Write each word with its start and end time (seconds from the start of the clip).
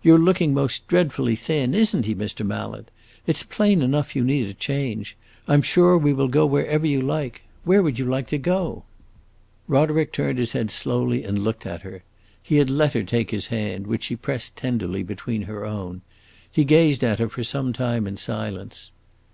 You 0.00 0.14
're 0.14 0.18
looking 0.18 0.54
most 0.54 0.88
dreadfully 0.88 1.36
thin; 1.36 1.74
is 1.74 1.94
n't 1.94 2.06
he, 2.06 2.14
Mr. 2.14 2.46
Mallet? 2.46 2.90
It 3.26 3.36
's 3.36 3.42
plain 3.42 3.82
enough 3.82 4.16
you 4.16 4.24
need 4.24 4.46
a 4.46 4.54
change. 4.54 5.18
I 5.46 5.52
'm 5.52 5.60
sure 5.60 5.98
we 5.98 6.14
will 6.14 6.28
go 6.28 6.46
wherever 6.46 6.86
you 6.86 7.02
like. 7.02 7.42
Where 7.64 7.82
would 7.82 7.98
you 7.98 8.06
like 8.06 8.26
to 8.28 8.38
go?" 8.38 8.84
Roderick 9.68 10.14
turned 10.14 10.38
his 10.38 10.52
head 10.52 10.70
slowly 10.70 11.24
and 11.24 11.40
looked 11.40 11.66
at 11.66 11.82
her. 11.82 12.04
He 12.42 12.56
had 12.56 12.70
let 12.70 12.94
her 12.94 13.02
take 13.02 13.30
his 13.32 13.48
hand, 13.48 13.86
which 13.86 14.04
she 14.04 14.16
pressed 14.16 14.56
tenderly 14.56 15.02
between 15.02 15.42
her 15.42 15.66
own. 15.66 16.00
He 16.50 16.64
gazed 16.64 17.04
at 17.04 17.18
her 17.18 17.28
for 17.28 17.44
some 17.44 17.74
time 17.74 18.06
in 18.06 18.16
silence. 18.16 18.92